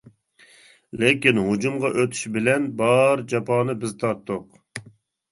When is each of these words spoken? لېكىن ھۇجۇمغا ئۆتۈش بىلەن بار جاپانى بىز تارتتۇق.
لېكىن 1.01 1.41
ھۇجۇمغا 1.47 1.91
ئۆتۈش 2.03 2.21
بىلەن 2.37 2.65
بار 2.79 3.21
جاپانى 3.35 3.75
بىز 3.85 3.93
تارتتۇق. 4.05 4.83